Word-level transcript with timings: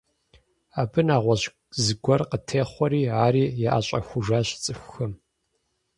Абы 0.81 1.01
нэгъуэщӏ 1.07 1.47
зыгуэр 1.83 2.21
къытехъуэри, 2.29 3.01
ари 3.25 3.43
яӏэщӏэхужащ 3.77 4.47
цӏыхухэм. 4.63 5.13